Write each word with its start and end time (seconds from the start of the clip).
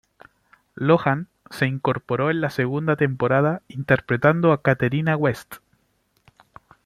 Lohan 0.73 1.27
se 1.51 1.67
incorporó 1.67 2.31
en 2.31 2.41
la 2.41 2.49
segunda 2.49 2.95
temporada 2.95 3.61
interpretando 3.67 4.51
a 4.51 4.63
Katerina 4.63 5.15
West. 5.15 5.57